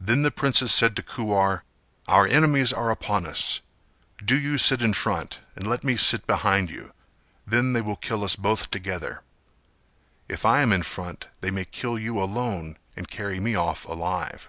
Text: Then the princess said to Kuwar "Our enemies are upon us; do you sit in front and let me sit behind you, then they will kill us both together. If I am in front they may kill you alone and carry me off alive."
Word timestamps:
Then 0.00 0.22
the 0.22 0.30
princess 0.30 0.72
said 0.72 0.94
to 0.94 1.02
Kuwar 1.02 1.64
"Our 2.06 2.28
enemies 2.28 2.72
are 2.72 2.92
upon 2.92 3.26
us; 3.26 3.60
do 4.24 4.38
you 4.38 4.56
sit 4.56 4.80
in 4.82 4.92
front 4.92 5.40
and 5.56 5.66
let 5.66 5.82
me 5.82 5.96
sit 5.96 6.28
behind 6.28 6.70
you, 6.70 6.92
then 7.44 7.72
they 7.72 7.80
will 7.80 7.96
kill 7.96 8.22
us 8.22 8.36
both 8.36 8.70
together. 8.70 9.22
If 10.28 10.46
I 10.46 10.60
am 10.60 10.70
in 10.72 10.84
front 10.84 11.26
they 11.40 11.50
may 11.50 11.64
kill 11.64 11.98
you 11.98 12.20
alone 12.22 12.78
and 12.96 13.10
carry 13.10 13.40
me 13.40 13.56
off 13.56 13.84
alive." 13.84 14.48